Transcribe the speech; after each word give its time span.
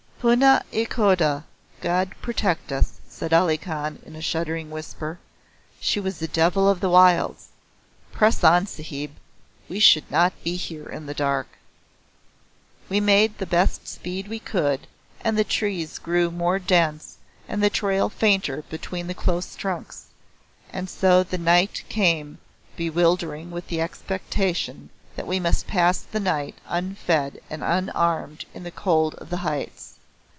"Puna 0.21 0.63
i 0.71 0.85
Khoda 0.85 1.45
God 1.81 2.13
protect 2.21 2.71
us!" 2.71 2.99
said 3.09 3.33
Ali 3.33 3.57
Khan 3.57 3.97
in 4.05 4.15
a 4.15 4.21
shuddering 4.21 4.69
whisper. 4.69 5.17
"She 5.79 5.99
was 5.99 6.21
a 6.21 6.27
devil 6.27 6.69
of 6.69 6.79
the 6.79 6.91
wilds. 6.91 7.47
Press 8.11 8.43
on, 8.43 8.67
Sahib. 8.67 9.15
We 9.67 9.79
should 9.79 10.11
not 10.11 10.33
be 10.43 10.57
here 10.57 10.87
in 10.87 11.07
the 11.07 11.15
dark." 11.15 11.47
There 11.47 11.57
was 11.57 11.79
nothing 11.89 12.19
else 12.21 12.67
to 12.69 12.77
do. 12.77 12.93
We 12.93 13.13
made 13.13 13.37
the 13.39 13.45
best 13.47 13.87
speed 13.87 14.27
we 14.27 14.37
could, 14.37 14.85
and 15.21 15.39
the 15.39 15.43
trees 15.43 15.97
grew 15.97 16.29
more 16.29 16.59
dense 16.59 17.17
and 17.47 17.63
the 17.63 17.71
trail 17.71 18.07
fainter 18.07 18.63
between 18.69 19.07
the 19.07 19.15
close 19.15 19.55
trunks, 19.55 20.05
and 20.71 20.87
so 20.87 21.23
the 21.23 21.39
night 21.39 21.83
came 21.89 22.37
bewildering 22.75 23.49
with 23.49 23.69
the 23.69 23.81
expectation 23.81 24.91
that 25.15 25.25
we 25.25 25.39
must 25.39 25.65
pass 25.65 25.97
the 25.99 26.19
night 26.19 26.53
unfed 26.67 27.41
and 27.49 27.63
unarmed 27.63 28.45
in 28.53 28.61
the 28.61 28.69
cold 28.69 29.15
of 29.15 29.31
the 29.31 29.37
heights. 29.37 29.87